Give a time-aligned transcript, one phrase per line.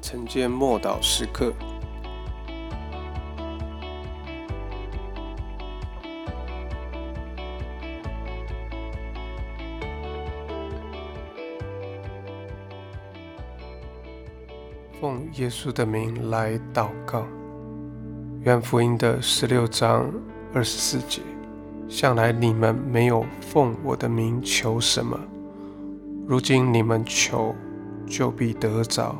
[0.00, 1.52] 晨间默祷时刻，
[15.00, 17.26] 奉耶稣的名来祷告。
[18.44, 20.10] 愿福音的十六章
[20.54, 21.20] 二十四节，
[21.88, 25.18] 向来你们没有奉我的名求什么，
[26.26, 27.54] 如今你们求，
[28.06, 29.14] 就必得着。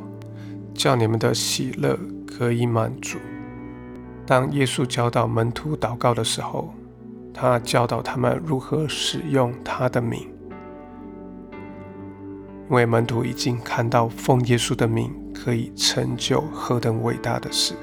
[0.79, 3.17] 叫你们的喜乐可以满足。
[4.25, 6.73] 当耶稣教导门徒祷告的时候，
[7.33, 10.21] 他教导他们如何使用他的名，
[12.69, 17.73] 因为门徒已经看到奉耶稣的名可以成就何等伟大的事，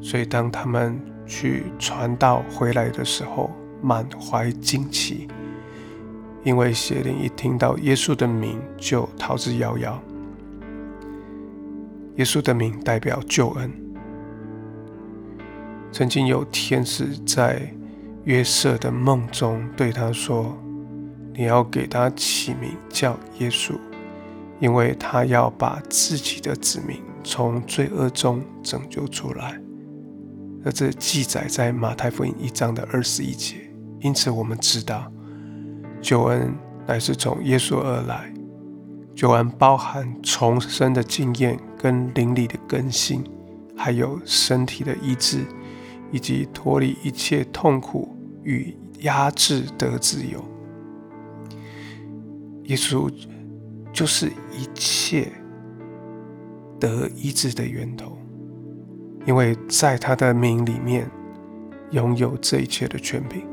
[0.00, 3.48] 所以当他们去传道回来的时候，
[3.80, 5.28] 满怀惊奇，
[6.42, 9.96] 因为邪灵一听到耶稣的名就逃之夭夭。
[12.16, 13.72] 耶稣的名代表救恩。
[15.92, 17.72] 曾经有天使在
[18.24, 20.56] 约瑟的梦中对他说
[21.32, 23.72] ：“你要给他起名叫耶稣，
[24.60, 29.58] 因为他要把自己的子民从罪恶中拯救出来。”
[30.64, 33.56] 而这记载在马太福音一章的二十一节。
[34.00, 35.10] 因此，我们知道
[36.02, 36.54] 救恩
[36.86, 38.32] 乃是从耶稣而来。
[39.14, 41.58] 救恩包含重生的经验。
[41.78, 43.24] 跟灵里的更新，
[43.76, 45.44] 还有身体的医治，
[46.10, 50.42] 以及脱离一切痛苦与压制得自由。
[52.64, 53.12] 耶稣
[53.92, 55.30] 就是一切
[56.80, 58.18] 得医治的源头，
[59.26, 61.08] 因为在他的名里面
[61.92, 63.46] 拥有这一切的权柄。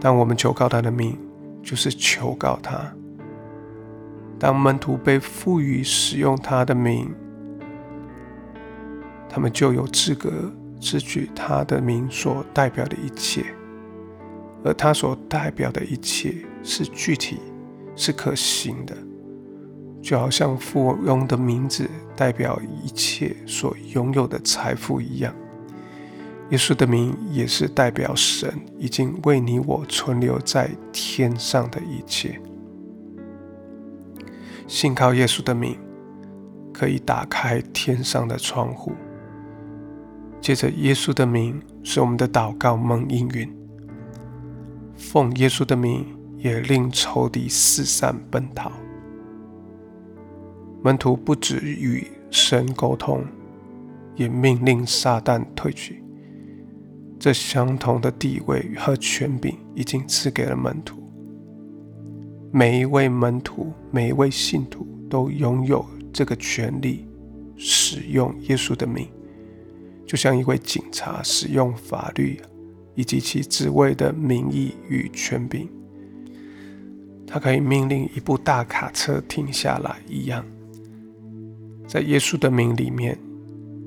[0.00, 1.16] 当我们求告他的名，
[1.62, 2.92] 就是求告他。
[4.38, 7.14] 当门徒被赋予使用他的名，
[9.28, 10.30] 他们就有资格
[10.80, 13.44] 支取他的名所代表的一切，
[14.64, 17.38] 而他所代表的一切是具体、
[17.96, 18.94] 是可行的，
[20.02, 25.34] 就好像富翁的名字代表一切所拥有的财富一样。
[26.50, 32.38] 耶稣的名也是代表神已经为你我存留在天上的一切。
[34.66, 35.78] 信靠耶稣的名，
[36.72, 38.92] 可以打开天上的窗户。
[40.40, 43.50] 借着耶稣的名，使我们的祷告蒙应允。
[44.94, 46.06] 奉耶稣的名，
[46.38, 48.70] 也令仇敌四散奔逃。
[50.82, 53.24] 门徒不止与神沟通，
[54.16, 56.02] 也命令撒旦退去。
[57.18, 61.03] 这相同的地位和权柄，已经赐给了门徒。
[62.56, 67.04] 每一位门徒，每一位信徒都拥有这个权利，
[67.56, 69.08] 使用耶稣的名，
[70.06, 72.40] 就像一位警察使用法律
[72.94, 75.68] 以及其职位的名义与权柄，
[77.26, 80.46] 他可以命令一部大卡车停下来一样。
[81.88, 83.18] 在耶稣的名里面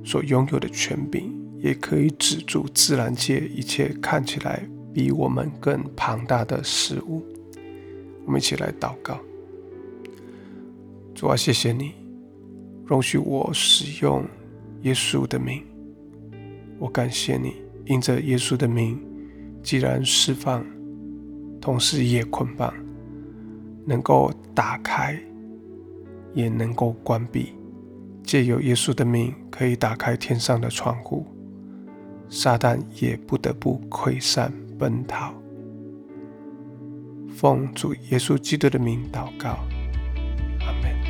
[0.03, 4.61] 所拥有的权柄，也可以止住自然界一切看起来
[4.93, 7.23] 比我们更庞大的事物。
[8.27, 9.17] 我们一起来祷告，
[11.15, 11.93] 主啊，谢谢你
[12.85, 14.25] 容许我使用
[14.81, 15.63] 耶稣的名。
[16.77, 17.55] 我感谢你，
[17.85, 18.99] 因着耶稣的名，
[19.63, 20.65] 既然释放，
[21.61, 22.73] 同时也捆绑，
[23.85, 25.17] 能够打开，
[26.33, 27.53] 也能够关闭。
[28.23, 31.25] 借由耶稣的名，可以打开天上的窗户，
[32.29, 35.33] 撒旦也不得不溃散奔逃。
[37.37, 39.59] 奉主耶稣基督的名祷告，
[40.65, 41.06] 阿门。